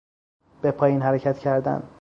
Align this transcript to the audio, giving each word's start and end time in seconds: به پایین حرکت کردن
به 0.61 0.71
پایین 0.71 1.01
حرکت 1.01 1.39
کردن 1.39 1.89